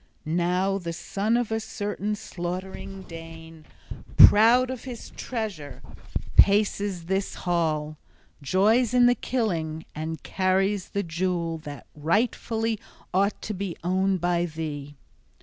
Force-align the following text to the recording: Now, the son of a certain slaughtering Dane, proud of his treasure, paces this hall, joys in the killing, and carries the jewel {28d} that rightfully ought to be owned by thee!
Now, 0.25 0.79
the 0.79 0.93
son 0.93 1.37
of 1.37 1.51
a 1.51 1.59
certain 1.59 2.15
slaughtering 2.15 3.03
Dane, 3.03 3.65
proud 4.17 4.71
of 4.71 4.83
his 4.85 5.11
treasure, 5.11 5.83
paces 6.37 7.05
this 7.05 7.35
hall, 7.45 7.97
joys 8.41 8.95
in 8.95 9.05
the 9.05 9.13
killing, 9.13 9.85
and 9.93 10.23
carries 10.23 10.89
the 10.89 11.03
jewel 11.03 11.59
{28d} 11.59 11.63
that 11.65 11.87
rightfully 11.95 12.79
ought 13.13 13.39
to 13.43 13.53
be 13.53 13.77
owned 13.83 14.19
by 14.19 14.47
thee! 14.47 14.95